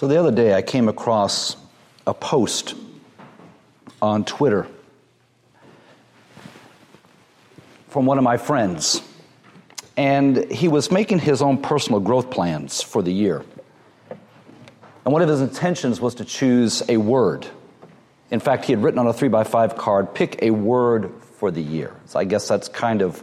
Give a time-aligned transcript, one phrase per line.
[0.00, 1.58] So the other day I came across
[2.06, 2.74] a post
[4.00, 4.66] on Twitter
[7.90, 9.02] from one of my friends.
[9.98, 13.44] And he was making his own personal growth plans for the year.
[14.08, 17.46] And one of his intentions was to choose a word.
[18.30, 21.50] In fact, he had written on a three by five card, pick a word for
[21.50, 21.94] the year.
[22.06, 23.22] So I guess that's kind of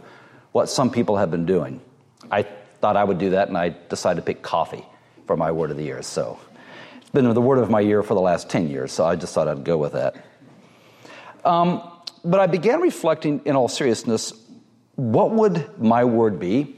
[0.52, 1.80] what some people have been doing.
[2.30, 2.42] I
[2.80, 4.86] thought I would do that, and I decided to pick coffee
[5.26, 6.02] for my word of the year.
[6.02, 6.38] So
[7.18, 9.48] been the word of my year for the last 10 years, so I just thought
[9.48, 10.24] I'd go with that.
[11.44, 11.82] Um,
[12.24, 14.32] but I began reflecting in all seriousness
[14.94, 16.76] what would my word be?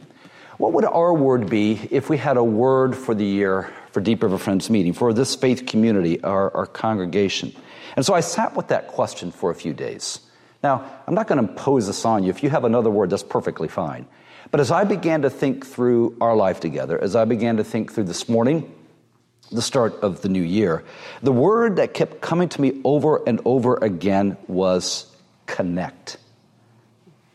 [0.57, 4.23] What would our word be if we had a word for the year for Deep
[4.23, 7.55] River Friends meeting, for this faith community, our, our congregation?
[7.97, 10.21] And so I sat with that question for a few days.
[10.63, 12.31] Now, I'm not going to impose this on you.
[12.31, 14.07] If you have another word, that's perfectly fine.
[14.51, 17.93] But as I began to think through our life together, as I began to think
[17.93, 18.71] through this morning,
[19.53, 20.85] the start of the new year,
[21.23, 25.07] the word that kept coming to me over and over again was
[25.47, 26.17] connect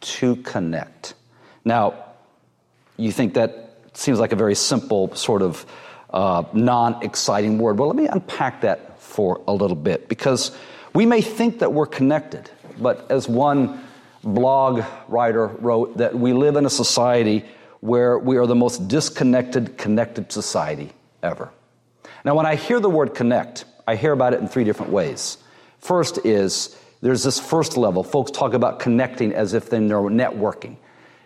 [0.02, 1.13] to connect.
[1.63, 1.95] Now,
[2.97, 5.66] you think that seems like a very simple, sort of
[6.11, 7.77] uh, non exciting word.
[7.80, 10.55] Well, let me unpack that for a little bit because
[10.93, 12.49] we may think that we're connected,
[12.80, 13.83] but as one
[14.23, 17.43] blog writer wrote, that we live in a society
[17.81, 21.52] where we are the most disconnected, connected society ever.
[22.23, 25.38] Now, when I hear the word connect, I hear about it in three different ways.
[25.80, 28.03] First is there's this first level.
[28.03, 30.77] Folks talk about connecting as if they're networking.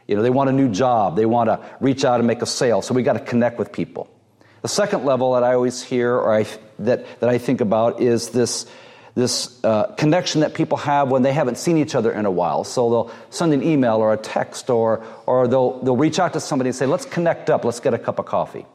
[0.07, 2.47] You know, they want a new job, they want to reach out and make a
[2.47, 4.09] sale, so we got to connect with people.
[4.63, 6.45] The second level that I always hear or I,
[6.79, 8.65] that, that I think about is this,
[9.15, 12.63] this uh, connection that people have when they haven't seen each other in a while.
[12.63, 16.39] So they'll send an email or a text or, or they'll, they'll reach out to
[16.39, 18.65] somebody and say, let's connect up, let's get a cup of coffee.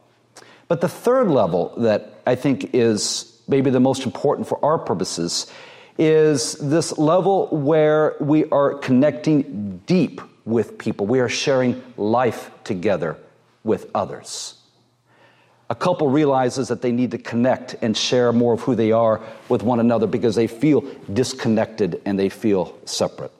[0.67, 5.51] But the third level that I think is maybe the most important for our purposes
[5.97, 11.05] is this level where we are connecting deep with people.
[11.05, 13.17] We are sharing life together
[13.63, 14.55] with others.
[15.69, 19.21] A couple realizes that they need to connect and share more of who they are
[19.49, 23.31] with one another because they feel disconnected and they feel separate.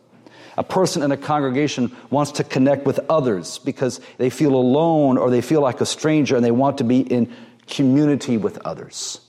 [0.58, 5.30] A person in a congregation wants to connect with others because they feel alone or
[5.30, 7.34] they feel like a stranger and they want to be in
[7.68, 9.20] community with others.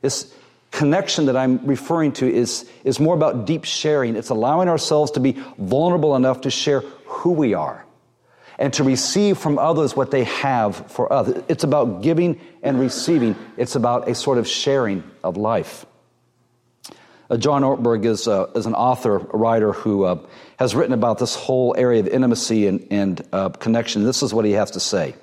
[0.00, 0.32] This
[0.70, 4.16] connection that I'm referring to is, is more about deep sharing.
[4.16, 7.84] It's allowing ourselves to be vulnerable enough to share who we are
[8.58, 11.42] and to receive from others what they have for others.
[11.48, 15.86] It's about giving and receiving, it's about a sort of sharing of life.
[17.30, 20.18] Uh, John Ortberg is, uh, is an author, a writer who uh,
[20.58, 24.04] has written about this whole area of intimacy and, and connection.
[24.04, 25.14] This is what he has to say.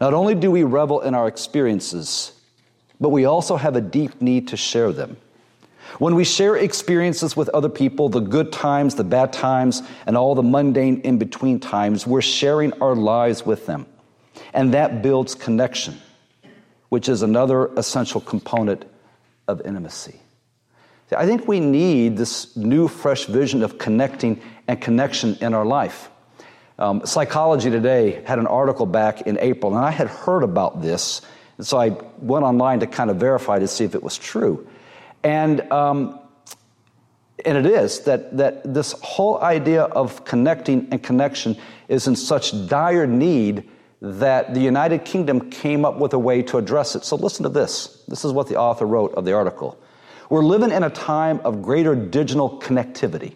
[0.00, 2.32] Not only do we revel in our experiences,
[3.00, 5.18] but we also have a deep need to share them.
[5.98, 10.34] When we share experiences with other people, the good times, the bad times, and all
[10.34, 13.86] the mundane in between times, we're sharing our lives with them.
[14.54, 16.00] And that builds connection,
[16.88, 18.84] which is another essential component
[19.48, 20.20] of intimacy.
[21.16, 26.10] I think we need this new, fresh vision of connecting and connection in our life.
[26.78, 31.22] Um, Psychology Today had an article back in April, and I had heard about this
[31.60, 31.90] and so I
[32.20, 34.66] went online to kind of verify to see if it was true.
[35.22, 36.18] And, um,
[37.44, 42.66] and it is that, that this whole idea of connecting and connection is in such
[42.66, 43.68] dire need
[44.00, 47.04] that the United Kingdom came up with a way to address it.
[47.04, 48.02] So listen to this.
[48.08, 49.78] This is what the author wrote of the article.
[50.30, 53.34] We're living in a time of greater digital connectivity.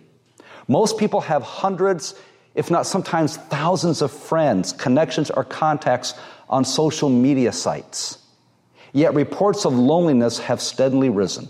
[0.68, 2.14] Most people have hundreds,
[2.54, 6.14] if not sometimes thousands of friends, connections, or contacts
[6.48, 8.18] on social media sites.
[8.92, 11.48] Yet reports of loneliness have steadily risen.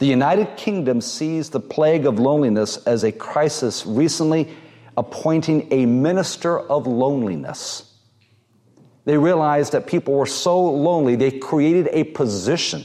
[0.00, 4.54] The United Kingdom sees the plague of loneliness as a crisis, recently
[4.98, 7.90] appointing a minister of loneliness.
[9.06, 12.84] They realized that people were so lonely, they created a position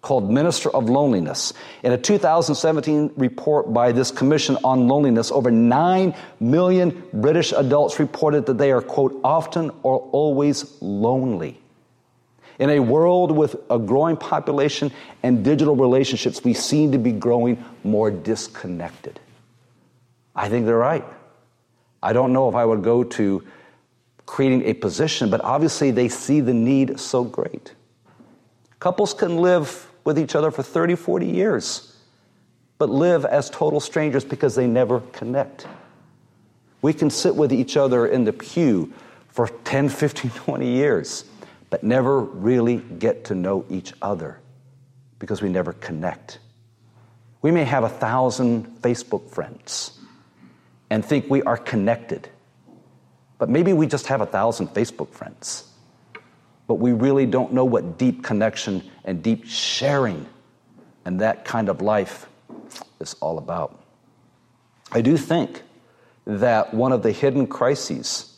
[0.00, 1.52] called Minister of Loneliness.
[1.82, 8.46] In a 2017 report by this Commission on Loneliness, over 9 million British adults reported
[8.46, 11.60] that they are, quote, often or always lonely.
[12.58, 14.92] In a world with a growing population
[15.22, 19.20] and digital relationships, we seem to be growing more disconnected.
[20.34, 21.04] I think they're right.
[22.02, 23.44] I don't know if I would go to
[24.26, 27.74] creating a position, but obviously they see the need so great.
[28.78, 31.94] Couples can live with each other for 30, 40 years,
[32.78, 35.66] but live as total strangers because they never connect.
[36.80, 38.90] We can sit with each other in the pew
[39.28, 41.26] for 10, 15, 20 years,
[41.68, 44.40] but never really get to know each other
[45.18, 46.38] because we never connect.
[47.42, 49.98] We may have a thousand Facebook friends
[50.88, 52.30] and think we are connected,
[53.36, 55.67] but maybe we just have a thousand Facebook friends.
[56.68, 60.26] But we really don't know what deep connection and deep sharing
[61.04, 62.26] and that kind of life
[63.00, 63.82] is all about.
[64.92, 65.62] I do think
[66.26, 68.36] that one of the hidden crises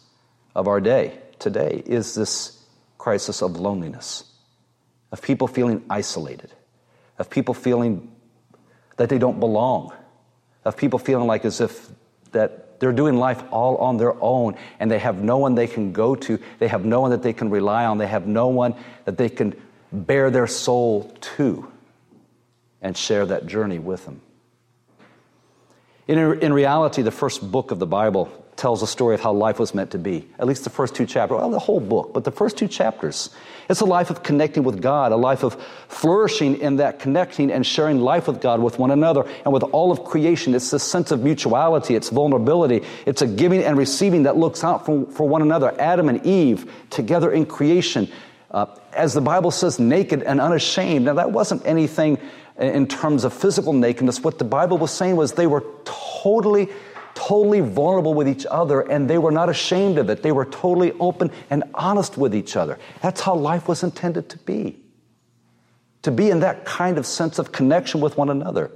[0.54, 2.64] of our day today is this
[2.96, 4.24] crisis of loneliness,
[5.10, 6.52] of people feeling isolated,
[7.18, 8.12] of people feeling
[8.96, 9.92] that they don't belong,
[10.64, 11.90] of people feeling like as if
[12.30, 15.92] that they're doing life all on their own and they have no one they can
[15.92, 18.74] go to, they have no one that they can rely on, they have no one
[19.04, 19.54] that they can
[19.92, 21.70] bare their soul to
[22.82, 24.20] and share that journey with them.
[26.08, 28.26] In, in reality, the first book of the Bible
[28.60, 30.28] tells a story of how life was meant to be.
[30.38, 33.30] At least the first two chapters, well, the whole book, but the first two chapters.
[33.70, 35.54] It's a life of connecting with God, a life of
[35.88, 39.90] flourishing in that connecting and sharing life with God, with one another, and with all
[39.90, 40.54] of creation.
[40.54, 44.84] It's this sense of mutuality, it's vulnerability, it's a giving and receiving that looks out
[44.84, 45.74] for, for one another.
[45.80, 48.12] Adam and Eve together in creation.
[48.50, 51.06] Uh, as the Bible says, naked and unashamed.
[51.06, 52.18] Now, that wasn't anything
[52.58, 54.22] in terms of physical nakedness.
[54.22, 56.68] What the Bible was saying was they were totally,
[57.28, 60.22] totally vulnerable with each other and they were not ashamed of it.
[60.22, 62.78] They were totally open and honest with each other.
[63.02, 64.81] That's how life was intended to be.
[66.02, 68.70] To be in that kind of sense of connection with one another.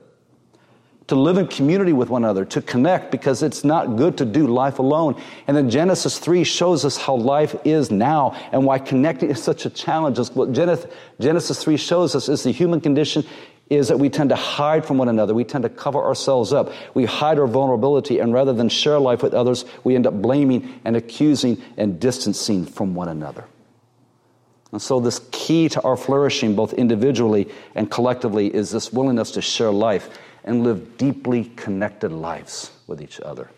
[1.09, 4.47] To live in community with one another, to connect because it's not good to do
[4.47, 5.21] life alone.
[5.47, 9.67] And then Genesis 3 shows us how life is now and why connecting is such
[9.67, 10.19] a challenge.
[10.31, 13.25] What Genesis 3 shows us is the human condition
[13.75, 15.35] is that we tend to hide from one another.
[15.35, 16.73] We tend to cover ourselves up.
[16.95, 20.81] We hide our vulnerability, and rather than share life with others, we end up blaming
[20.85, 23.45] and accusing and distancing from one another.
[24.73, 29.43] And so, this key to our flourishing, both individually and collectively, is this willingness to
[29.43, 33.51] share life and live deeply connected lives with each other.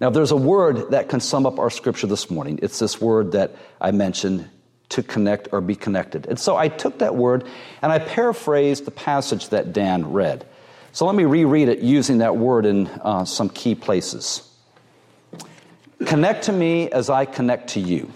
[0.00, 3.00] Now, if there's a word that can sum up our scripture this morning, it's this
[3.00, 4.48] word that I mentioned
[4.90, 6.26] to connect or be connected.
[6.26, 7.46] And so I took that word
[7.82, 10.46] and I paraphrased the passage that Dan read.
[10.92, 14.42] So let me reread it using that word in uh, some key places.
[16.06, 18.10] Connect to me as I connect to you.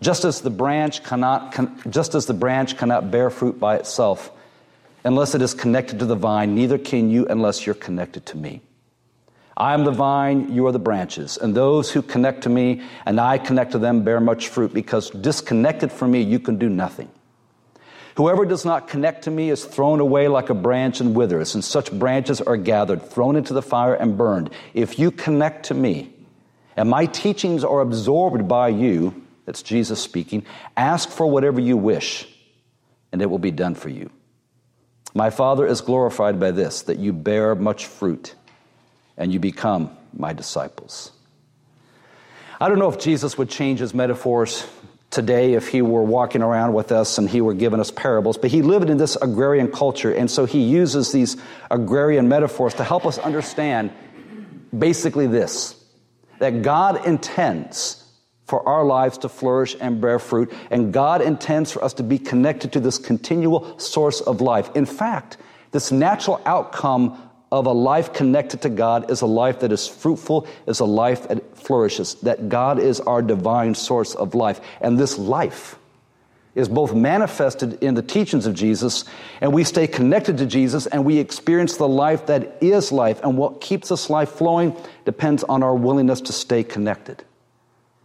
[0.00, 4.30] Just as the branch cannot, con- just as the branch cannot bear fruit by itself
[5.04, 8.60] unless it is connected to the vine, neither can you unless you're connected to me.
[9.58, 11.36] I am the vine, you are the branches.
[11.36, 15.10] And those who connect to me and I connect to them bear much fruit because
[15.10, 17.10] disconnected from me, you can do nothing.
[18.16, 21.64] Whoever does not connect to me is thrown away like a branch and withers, and
[21.64, 24.50] such branches are gathered, thrown into the fire, and burned.
[24.74, 26.12] If you connect to me
[26.76, 30.44] and my teachings are absorbed by you, that's Jesus speaking,
[30.76, 32.28] ask for whatever you wish,
[33.10, 34.10] and it will be done for you.
[35.14, 38.34] My Father is glorified by this, that you bear much fruit
[39.18, 41.12] and you become my disciples.
[42.60, 44.66] I don't know if Jesus would change his metaphors
[45.10, 48.50] today if he were walking around with us and he were giving us parables, but
[48.50, 51.36] he lived in this agrarian culture, and so he uses these
[51.70, 53.90] agrarian metaphors to help us understand
[54.76, 55.74] basically this
[56.38, 58.04] that God intends
[58.44, 62.18] for our lives to flourish and bear fruit, and God intends for us to be
[62.18, 64.70] connected to this continual source of life.
[64.74, 65.36] In fact,
[65.72, 70.46] this natural outcome of a life connected to God is a life that is fruitful,
[70.66, 74.60] is a life that flourishes, that God is our divine source of life.
[74.80, 75.78] And this life
[76.54, 79.04] is both manifested in the teachings of Jesus,
[79.40, 83.20] and we stay connected to Jesus, and we experience the life that is life.
[83.22, 87.22] And what keeps this life flowing depends on our willingness to stay connected.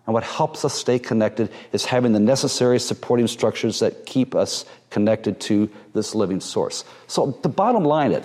[0.05, 4.65] And what helps us stay connected is having the necessary supporting structures that keep us
[4.89, 6.83] connected to this living source.
[7.07, 8.23] So the bottom line it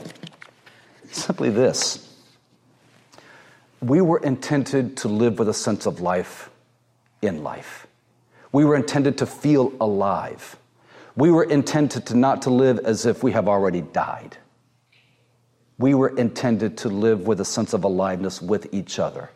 [1.11, 2.05] Simply this
[3.81, 6.51] we were intended to live with a sense of life
[7.23, 7.87] in life.
[8.51, 10.57] We were intended to feel alive.
[11.15, 14.37] We were intended to not to live as if we have already died.
[15.79, 19.31] We were intended to live with a sense of aliveness with each other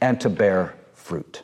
[0.00, 1.42] and to bear fruit.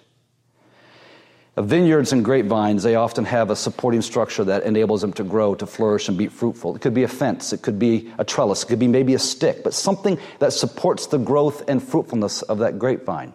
[1.56, 5.66] Vineyards and grapevines, they often have a supporting structure that enables them to grow, to
[5.66, 6.74] flourish, and be fruitful.
[6.74, 9.20] It could be a fence, it could be a trellis, it could be maybe a
[9.20, 13.32] stick, but something that supports the growth and fruitfulness of that grapevine.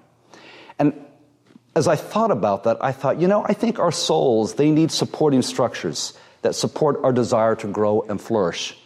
[0.78, 0.94] And
[1.76, 4.92] as I thought about that, I thought, you know, I think our souls, they need
[4.92, 6.12] supporting structures
[6.42, 8.78] that support our desire to grow and flourish,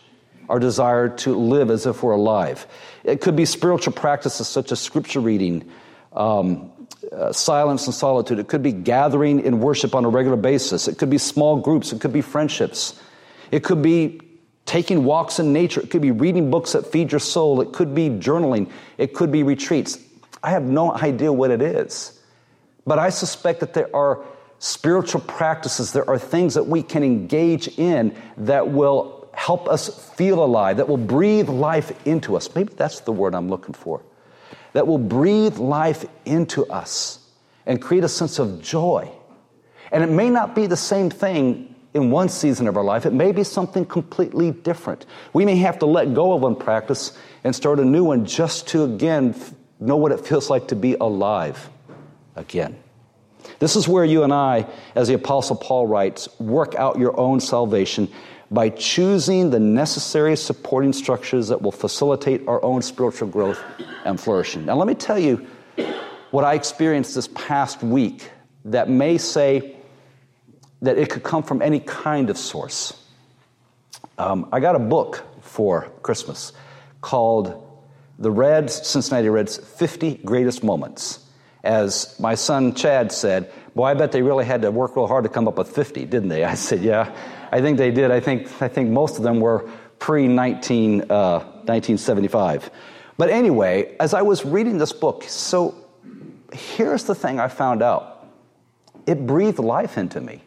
[0.48, 2.68] our desire to live as if we're alive.
[3.04, 5.72] It could be spiritual practices such as scripture reading,
[6.12, 6.72] um,
[7.14, 8.40] uh, silence and solitude.
[8.40, 10.88] It could be gathering in worship on a regular basis.
[10.88, 11.94] It could be small groups.
[11.94, 13.00] It could be friendships.
[13.52, 14.20] It could be
[14.66, 15.82] taking walks in nature.
[15.82, 17.62] It could be reading books that feed your soul.
[17.62, 18.72] It could be journaling.
[18.98, 20.00] It could be retreats.
[20.42, 22.20] I have no idea what it is.
[22.86, 24.24] But I suspect that there are
[24.60, 30.44] spiritual practices, there are things that we can engage in that will help us feel
[30.44, 32.54] alive, that will breathe life into us.
[32.56, 34.02] Maybe that's the word I'm looking for.
[34.74, 37.20] That will breathe life into us
[37.66, 39.10] and create a sense of joy.
[39.92, 43.14] And it may not be the same thing in one season of our life, it
[43.14, 45.06] may be something completely different.
[45.32, 48.68] We may have to let go of one practice and start a new one just
[48.70, 49.36] to, again,
[49.80, 51.70] know what it feels like to be alive
[52.36, 52.76] again.
[53.60, 54.66] This is where you and I,
[54.96, 58.12] as the Apostle Paul writes, work out your own salvation
[58.54, 63.60] by choosing the necessary supporting structures that will facilitate our own spiritual growth
[64.06, 64.64] and flourishing.
[64.64, 65.48] Now, let me tell you
[66.30, 68.30] what I experienced this past week
[68.66, 69.76] that may say
[70.84, 72.94] that it could come from any kind of source.
[74.20, 76.54] Um, I got a book for Christmas
[77.02, 77.68] called
[78.20, 81.26] The Reds, Cincinnati Reds 50 Greatest Moments.
[81.64, 85.24] As my son Chad said, Boy, I bet they really had to work real hard
[85.24, 86.44] to come up with 50, didn't they?
[86.44, 87.16] I said, Yeah.
[87.54, 88.10] I think they did.
[88.10, 89.70] I think, I think most of them were
[90.00, 92.66] pre 1975.
[92.66, 92.70] Uh,
[93.16, 95.76] but anyway, as I was reading this book, so
[96.52, 98.28] here's the thing I found out
[99.06, 100.42] it breathed life into me.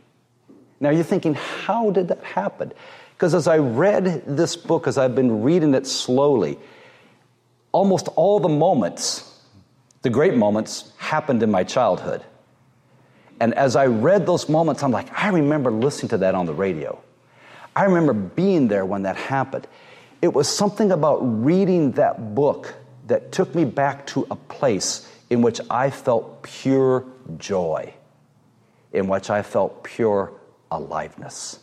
[0.81, 2.73] Now you're thinking, how did that happen?
[3.15, 6.59] Because as I read this book, as I've been reading it slowly,
[7.71, 9.43] almost all the moments,
[10.03, 12.25] the great moments, happened in my childhood.
[13.41, 16.55] And as I read those moments, I'm like, I remember listening to that on the
[16.55, 16.99] radio.
[17.75, 19.67] I remember being there when that happened.
[20.23, 22.75] It was something about reading that book
[23.07, 27.05] that took me back to a place in which I felt pure
[27.37, 27.93] joy,
[28.93, 30.33] in which I felt pure
[30.71, 31.59] aliveness.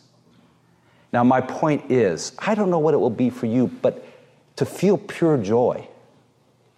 [1.12, 4.06] Now, my point is, I don't know what it will be for you, but
[4.56, 5.88] to feel pure joy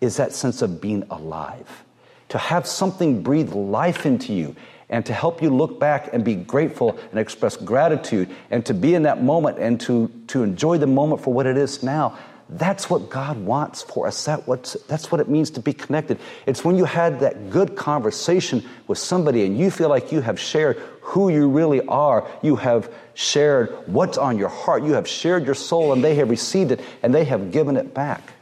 [0.01, 1.85] is that sense of being alive.
[2.31, 4.57] To have something breathe life into you
[4.89, 8.95] and to help you look back and be grateful and express gratitude and to be
[8.95, 12.17] in that moment and to, to enjoy the moment for what it is now.
[12.49, 14.25] That's what God wants for us.
[14.27, 16.21] That what's, that's what it means to be connected.
[16.47, 20.39] It's when you had that good conversation with somebody and you feel like you have
[20.39, 22.29] shared who you really are.
[22.43, 24.85] You have shared what's on your heart.
[24.85, 27.93] You have shared your soul and they have received it and they have given it
[27.93, 28.35] back.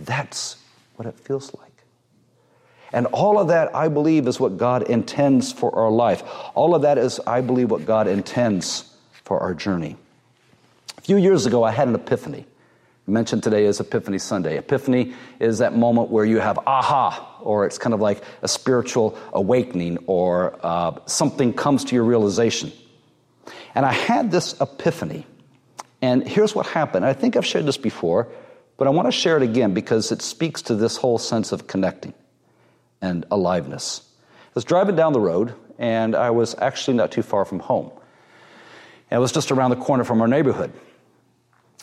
[0.00, 0.56] That's
[0.94, 1.75] what it feels like.
[2.92, 6.22] And all of that, I believe, is what God intends for our life.
[6.54, 9.96] All of that is, I believe, what God intends for our journey.
[10.98, 12.46] A few years ago, I had an epiphany.
[13.06, 14.56] mentioned today is Epiphany Sunday.
[14.56, 19.18] Epiphany is that moment where you have aha, or it's kind of like a spiritual
[19.32, 22.72] awakening, or uh, something comes to your realization.
[23.74, 25.26] And I had this epiphany.
[26.02, 27.04] And here's what happened.
[27.04, 28.28] I think I've shared this before,
[28.76, 31.66] but I want to share it again because it speaks to this whole sense of
[31.66, 32.14] connecting
[33.06, 34.02] and aliveness.
[34.30, 37.90] I was driving down the road, and I was actually not too far from home.
[39.10, 40.72] And it was just around the corner from our neighborhood.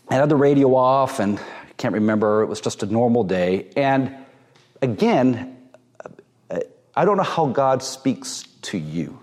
[0.09, 3.71] I had the radio off, and I can't remember, it was just a normal day.
[3.75, 4.15] And
[4.81, 5.57] again,
[6.95, 9.19] I don't know how God speaks to you.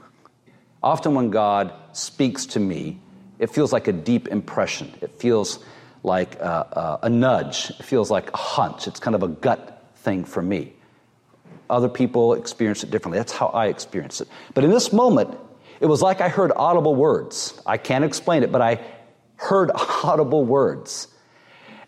[0.82, 2.98] Often, when God speaks to me,
[3.38, 4.92] it feels like a deep impression.
[5.00, 5.58] It feels
[6.02, 7.70] like a, a, a nudge.
[7.70, 8.88] It feels like a hunch.
[8.88, 10.72] It's kind of a gut thing for me.
[11.70, 13.18] Other people experience it differently.
[13.18, 14.28] That's how I experienced it.
[14.54, 15.38] But in this moment,
[15.80, 17.60] it was like I heard audible words.
[17.64, 18.80] I can't explain it, but I
[19.36, 19.70] heard
[20.04, 21.08] audible words.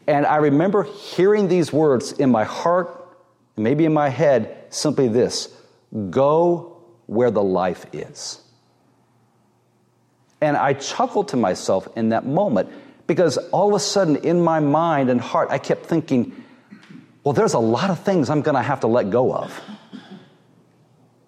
[0.06, 3.16] And I remember hearing these words in my heart,
[3.56, 5.54] maybe in my head, simply this
[6.10, 8.40] go where the life is.
[10.40, 12.70] And I chuckled to myself in that moment
[13.06, 16.41] because all of a sudden in my mind and heart, I kept thinking,
[17.24, 19.60] well, there's a lot of things I'm going to have to let go of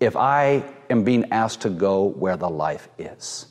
[0.00, 3.46] if I am being asked to go where the life is.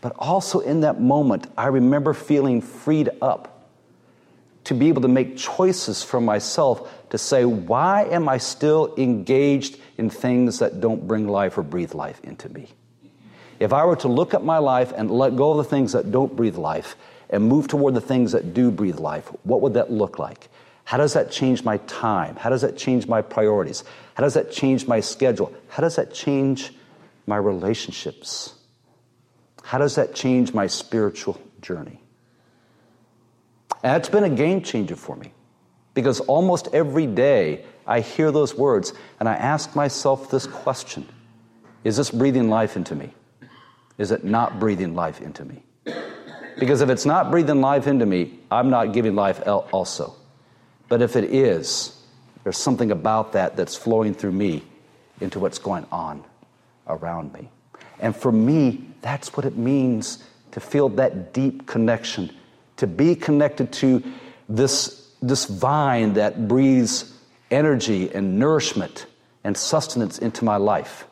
[0.00, 3.68] But also in that moment, I remember feeling freed up
[4.64, 9.78] to be able to make choices for myself to say, why am I still engaged
[9.96, 12.68] in things that don't bring life or breathe life into me?
[13.58, 16.12] If I were to look at my life and let go of the things that
[16.12, 16.96] don't breathe life
[17.30, 20.48] and move toward the things that do breathe life, what would that look like?
[20.86, 22.36] How does that change my time?
[22.36, 23.82] How does that change my priorities?
[24.14, 25.52] How does that change my schedule?
[25.66, 26.72] How does that change
[27.26, 28.54] my relationships?
[29.64, 32.00] How does that change my spiritual journey?
[33.82, 35.32] And that's been a game changer for me.
[35.92, 41.08] Because almost every day I hear those words and I ask myself this question
[41.82, 43.12] Is this breathing life into me?
[43.98, 45.64] Is it not breathing life into me?
[46.60, 50.14] Because if it's not breathing life into me, I'm not giving life also.
[50.88, 52.00] But if it is,
[52.44, 54.62] there's something about that that's flowing through me
[55.20, 56.24] into what's going on
[56.86, 57.48] around me.
[57.98, 62.30] And for me, that's what it means to feel that deep connection,
[62.76, 64.02] to be connected to
[64.48, 67.12] this, this vine that breathes
[67.50, 69.06] energy and nourishment
[69.44, 71.06] and sustenance into my life,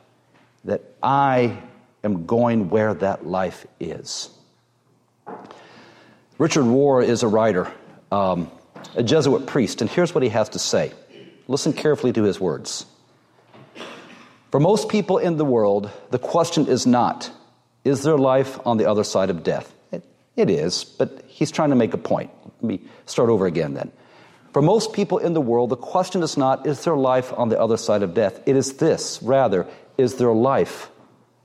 [0.65, 1.59] that I
[2.03, 4.31] am going where that life is.
[6.39, 7.73] Richard Rohr is a writer,
[8.11, 8.51] um,
[8.95, 10.93] a Jesuit priest, and here's what he has to say.
[11.49, 12.87] Listen carefully to his words.
[14.51, 17.31] For most people in the world, the question is not,
[17.85, 19.75] is there life on the other side of death?
[19.93, 20.03] it,
[20.37, 22.31] it is, but he's trying to make a point.
[22.45, 23.91] Let me start over again then.
[24.53, 27.61] For most people in the world, the question is not, is there life on the
[27.61, 28.41] other side of death?
[28.47, 29.67] It is this, rather,
[29.99, 30.91] is there life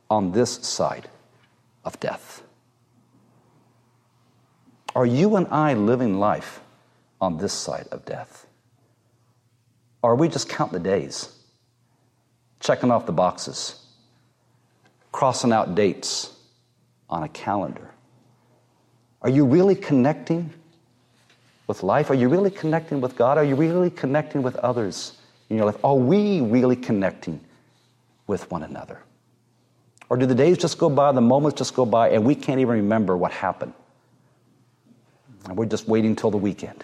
[0.10, 1.10] on this side
[1.84, 2.44] of death?
[4.96, 6.62] Are you and I living life
[7.22, 8.46] on this side of death?
[10.02, 11.36] Or are we just counting the days,
[12.60, 13.86] checking off the boxes,
[15.12, 16.34] crossing out dates
[17.10, 17.92] on a calendar?
[19.22, 20.54] Are you really connecting
[21.68, 22.10] with life?
[22.10, 23.38] Are you really connecting with God?
[23.38, 25.18] Are you really connecting with others
[25.50, 25.84] in your life?
[25.84, 27.42] Are we really connecting
[28.28, 29.00] with one another?
[30.10, 32.60] Or do the days just go by, the moments just go by, and we can't
[32.60, 33.74] even remember what happened?
[35.46, 36.84] And we're just waiting till the weekend.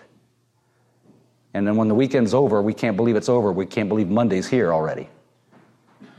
[1.55, 3.49] And then when the weekend's over, we can't believe it's over.
[3.49, 5.07] We can't believe Monday's here already.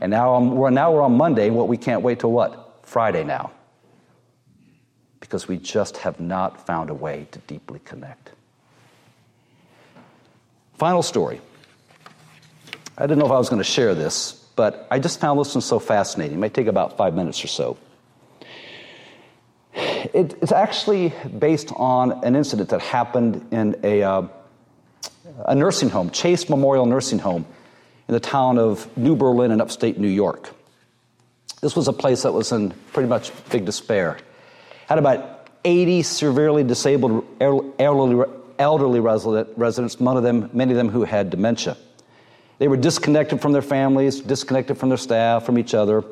[0.01, 2.79] And now, we're, now we're on Monday, what we can't wait till what?
[2.81, 3.51] Friday now.
[5.19, 8.31] Because we just have not found a way to deeply connect.
[10.73, 11.39] Final story.
[12.97, 15.53] I didn't know if I was going to share this, but I just found this
[15.53, 16.37] one so fascinating.
[16.37, 17.77] It may take about five minutes or so.
[19.75, 24.27] It, it's actually based on an incident that happened in a, uh,
[25.45, 27.45] a nursing home, Chase Memorial Nursing Home,
[28.07, 30.49] in the town of New Berlin in upstate New York.
[31.61, 34.17] This was a place that was in pretty much big despair.
[34.87, 38.25] Had about 80 severely disabled elderly,
[38.59, 41.77] elderly resident, residents, of them, many of them who had dementia.
[42.59, 46.03] They were disconnected from their families, disconnected from their staff, from each other.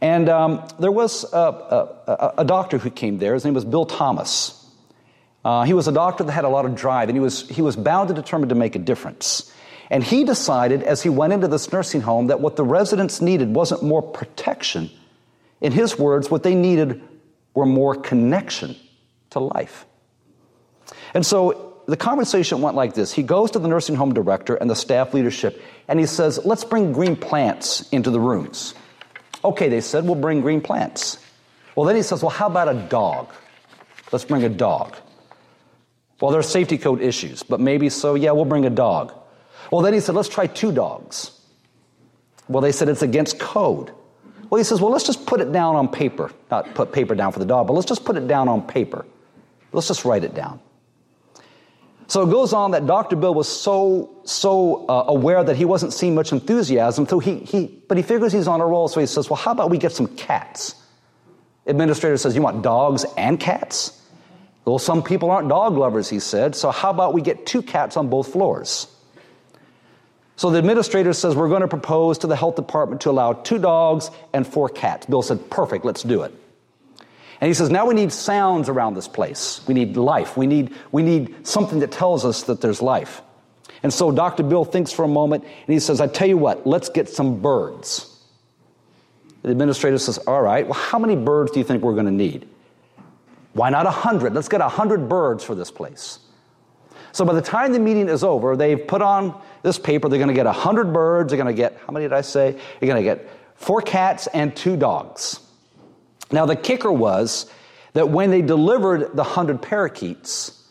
[0.00, 3.34] And um, there was a, a, a, doctor who came there.
[3.34, 4.65] His name was Bill Thomas.
[5.46, 7.62] Uh, he was a doctor that had a lot of drive, and he was, he
[7.62, 9.54] was bound and determined to make a difference.
[9.88, 13.54] And he decided as he went into this nursing home that what the residents needed
[13.54, 14.90] wasn't more protection.
[15.60, 17.00] In his words, what they needed
[17.54, 18.74] were more connection
[19.30, 19.86] to life.
[21.14, 23.12] And so the conversation went like this.
[23.12, 26.64] He goes to the nursing home director and the staff leadership and he says, Let's
[26.64, 28.74] bring green plants into the rooms.
[29.44, 31.18] Okay, they said, We'll bring green plants.
[31.76, 33.32] Well, then he says, Well, how about a dog?
[34.10, 34.96] Let's bring a dog.
[36.20, 39.12] Well, there are safety code issues, but maybe so, yeah, we'll bring a dog.
[39.70, 41.32] Well, then he said, Let's try two dogs.
[42.48, 43.92] Well, they said it's against code.
[44.48, 46.32] Well, he says, Well, let's just put it down on paper.
[46.50, 49.04] Not put paper down for the dog, but let's just put it down on paper.
[49.72, 50.60] Let's just write it down.
[52.08, 53.16] So it goes on that Dr.
[53.16, 57.66] Bill was so, so uh, aware that he wasn't seeing much enthusiasm, so he, he,
[57.88, 59.90] but he figures he's on a roll, so he says, well, how about we get
[59.90, 60.76] some cats?
[61.66, 64.00] Administrator says, you want dogs and cats?
[64.66, 67.96] Well, some people aren't dog lovers, he said, so how about we get two cats
[67.96, 68.88] on both floors?
[70.34, 73.58] So the administrator says, we're going to propose to the health department to allow two
[73.58, 75.06] dogs and four cats.
[75.06, 76.34] Bill said, perfect, let's do it.
[77.40, 79.60] And he says, now we need sounds around this place.
[79.68, 80.36] We need life.
[80.36, 83.22] We need, we need something that tells us that there's life.
[83.82, 84.42] And so Dr.
[84.42, 87.40] Bill thinks for a moment and he says, I tell you what, let's get some
[87.40, 88.12] birds.
[89.42, 92.10] The administrator says, All right, well, how many birds do you think we're going to
[92.10, 92.48] need?
[93.56, 94.34] Why not a hundred?
[94.34, 96.18] Let's get a hundred birds for this place.
[97.12, 100.10] So by the time the meeting is over, they've put on this paper.
[100.10, 101.30] They're going to get a hundred birds.
[101.30, 102.52] They're going to get, how many did I say?
[102.52, 105.40] They're going to get four cats and two dogs.
[106.30, 107.50] Now, the kicker was
[107.94, 110.62] that when they delivered the 100 parakeets,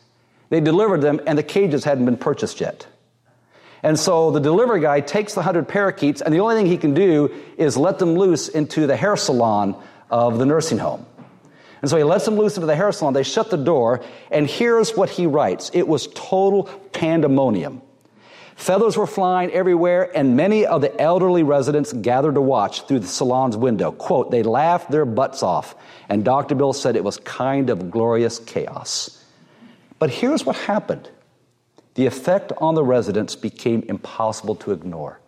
[0.50, 2.86] they delivered them and the cages hadn't been purchased yet.
[3.82, 6.94] And so the delivery guy takes the 100 parakeets, and the only thing he can
[6.94, 9.76] do is let them loose into the hair salon
[10.12, 11.08] of the nursing home.
[11.86, 13.14] And so he lets them loose into the hair salon.
[13.14, 17.80] They shut the door, and here's what he writes it was total pandemonium.
[18.56, 23.08] Feathers were flying everywhere, and many of the elderly residents gathered to watch through the
[23.08, 23.92] salon's window.
[23.92, 25.76] Quote, they laughed their butts off,
[26.10, 26.56] and Dr.
[26.56, 29.24] Bill said it was kind of glorious chaos.
[30.00, 31.08] But here's what happened
[31.94, 35.20] the effect on the residents became impossible to ignore.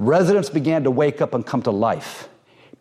[0.00, 2.28] Residents began to wake up and come to life.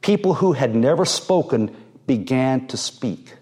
[0.01, 1.75] People who had never spoken
[2.11, 3.35] began to speak.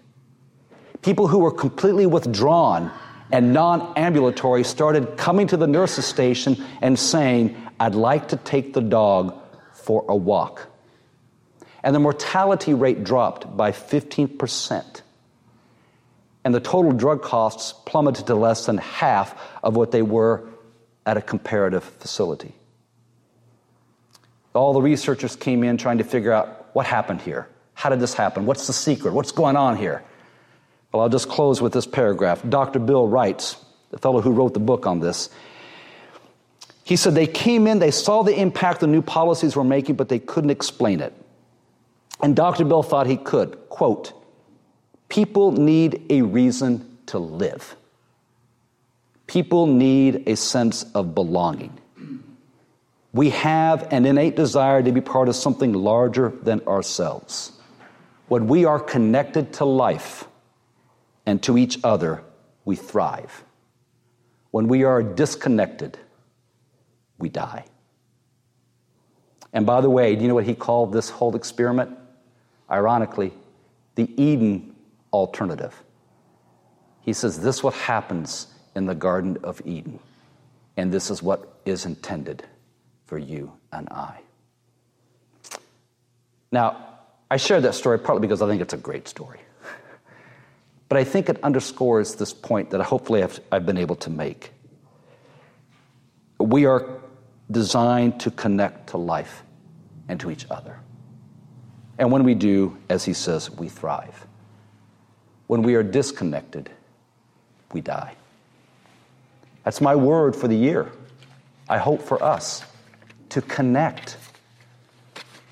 [1.02, 2.92] People who were completely withdrawn
[3.32, 8.72] and non ambulatory started coming to the nurse's station and saying, I'd like to take
[8.72, 9.34] the dog
[9.72, 10.68] for a walk.
[11.82, 15.02] And the mortality rate dropped by 15%.
[16.44, 20.48] And the total drug costs plummeted to less than half of what they were
[21.04, 22.54] at a comparative facility.
[24.54, 27.48] All the researchers came in trying to figure out what happened here.
[27.80, 28.44] How did this happen?
[28.44, 29.14] What's the secret?
[29.14, 30.02] What's going on here?
[30.92, 32.42] Well, I'll just close with this paragraph.
[32.46, 32.78] Dr.
[32.78, 33.56] Bill writes,
[33.90, 35.30] the fellow who wrote the book on this,
[36.84, 40.10] he said they came in, they saw the impact the new policies were making, but
[40.10, 41.14] they couldn't explain it.
[42.22, 42.66] And Dr.
[42.66, 43.58] Bill thought he could.
[43.70, 44.12] Quote,
[45.08, 47.76] people need a reason to live.
[49.26, 51.72] People need a sense of belonging.
[53.14, 57.52] We have an innate desire to be part of something larger than ourselves.
[58.30, 60.28] When we are connected to life
[61.26, 62.22] and to each other,
[62.64, 63.42] we thrive.
[64.52, 65.98] When we are disconnected,
[67.18, 67.64] we die.
[69.52, 71.98] And by the way, do you know what he called this whole experiment?
[72.70, 73.32] Ironically,
[73.96, 74.76] the Eden
[75.12, 75.82] alternative.
[77.00, 79.98] He says this is what happens in the Garden of Eden,
[80.76, 82.44] and this is what is intended
[83.06, 84.20] for you and I.
[86.52, 86.89] Now,
[87.30, 89.40] I share that story partly because I think it's a great story.
[90.88, 94.50] But I think it underscores this point that hopefully I've, I've been able to make.
[96.40, 97.00] We are
[97.48, 99.44] designed to connect to life
[100.08, 100.80] and to each other.
[102.00, 104.26] And when we do, as he says, we thrive.
[105.46, 106.70] When we are disconnected,
[107.72, 108.14] we die.
[109.64, 110.90] That's my word for the year.
[111.68, 112.64] I hope for us
[113.28, 114.16] to connect.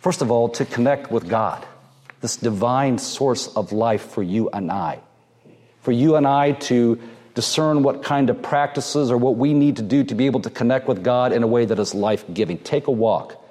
[0.00, 1.64] First of all, to connect with God,
[2.20, 5.00] this divine source of life for you and I.
[5.80, 7.00] For you and I to
[7.34, 10.50] discern what kind of practices or what we need to do to be able to
[10.50, 12.58] connect with God in a way that is life giving.
[12.58, 13.44] Take a walk.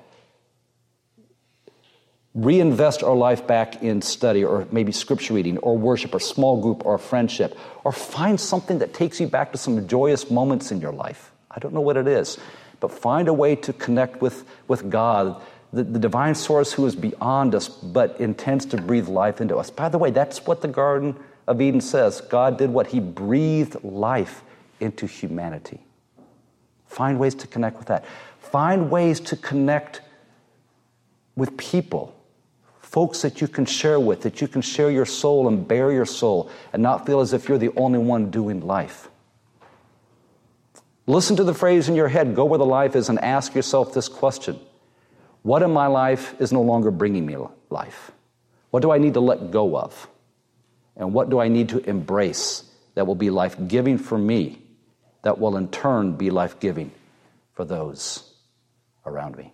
[2.34, 6.86] Reinvest our life back in study or maybe scripture reading or worship or small group
[6.86, 10.91] or friendship or find something that takes you back to some joyous moments in your
[10.91, 11.32] life.
[11.49, 12.38] I don't know what it is
[12.80, 15.41] but find a way to connect with, with God,
[15.73, 19.69] the, the divine source who is beyond us, but intends to breathe life into us.
[19.69, 21.15] By the way, that's what the Garden
[21.47, 22.21] of Eden says.
[22.21, 22.88] God did what?
[22.88, 24.43] He breathed life
[24.80, 25.80] into humanity.
[26.88, 28.06] Find ways to connect with that.
[28.39, 30.01] Find ways to connect
[31.36, 32.15] with people,
[32.80, 36.06] folks that you can share with, that you can share your soul and bare your
[36.06, 39.10] soul and not feel as if you're the only one doing life.
[41.06, 43.93] Listen to the phrase in your head, go where the life is, and ask yourself
[43.93, 44.60] this question
[45.47, 47.38] What in my life is no longer bringing me
[47.69, 48.12] life?
[48.69, 50.10] What do I need to let go of?
[50.97, 54.62] And what do I need to embrace that will be life giving for me,
[55.21, 56.91] that will in turn be life giving
[57.53, 58.29] for those
[59.05, 59.53] around me?